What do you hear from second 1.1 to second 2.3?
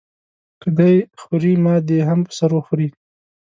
خوري ما دې هم